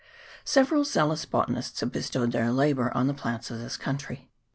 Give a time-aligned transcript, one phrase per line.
[0.45, 4.31] Several zealous botanists have bestowed their labour on the plants of this country.